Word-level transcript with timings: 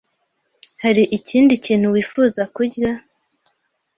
Hari 0.83 1.03
ikindi 1.17 1.53
kintu 1.65 1.87
wifuza 1.93 2.41
kurya? 2.55 2.89